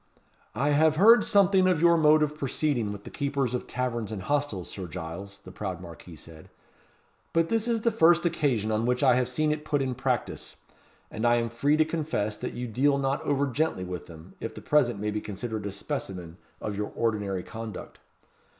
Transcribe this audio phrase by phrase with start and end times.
[0.55, 4.23] "I have heard something of your mode of proceeding with the keepers of taverns and
[4.23, 6.49] hostels, Sir Giles," the proud marquis said;
[7.33, 10.55] "but this is the first occasion on which I have seen it put in practice,
[11.11, 14.55] and I am free to confess that you deal not over gently with them, if
[14.55, 17.99] the present may be considered a specimen of your ordinary conduct.